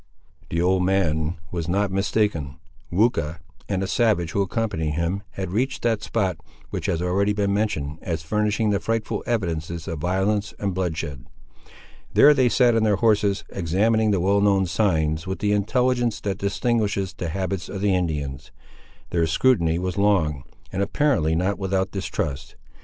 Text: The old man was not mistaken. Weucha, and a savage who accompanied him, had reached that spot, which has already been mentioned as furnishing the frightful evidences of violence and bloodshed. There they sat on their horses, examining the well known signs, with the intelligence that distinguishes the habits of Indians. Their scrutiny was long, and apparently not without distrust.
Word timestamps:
The 0.49 0.59
old 0.63 0.83
man 0.83 1.35
was 1.51 1.67
not 1.67 1.91
mistaken. 1.91 2.55
Weucha, 2.91 3.37
and 3.69 3.83
a 3.83 3.87
savage 3.87 4.31
who 4.31 4.41
accompanied 4.41 4.93
him, 4.95 5.21
had 5.33 5.51
reached 5.51 5.83
that 5.83 6.01
spot, 6.01 6.37
which 6.71 6.87
has 6.87 7.03
already 7.03 7.33
been 7.33 7.53
mentioned 7.53 7.99
as 8.01 8.23
furnishing 8.23 8.71
the 8.71 8.79
frightful 8.79 9.23
evidences 9.27 9.87
of 9.87 9.99
violence 9.99 10.55
and 10.57 10.73
bloodshed. 10.73 11.27
There 12.15 12.33
they 12.33 12.49
sat 12.49 12.75
on 12.75 12.81
their 12.81 12.95
horses, 12.95 13.43
examining 13.51 14.09
the 14.09 14.19
well 14.19 14.41
known 14.41 14.65
signs, 14.65 15.27
with 15.27 15.37
the 15.37 15.51
intelligence 15.53 16.19
that 16.21 16.39
distinguishes 16.39 17.13
the 17.13 17.29
habits 17.29 17.69
of 17.69 17.83
Indians. 17.85 18.51
Their 19.11 19.27
scrutiny 19.27 19.77
was 19.77 19.99
long, 19.99 20.45
and 20.71 20.81
apparently 20.81 21.35
not 21.35 21.59
without 21.59 21.91
distrust. 21.91 22.55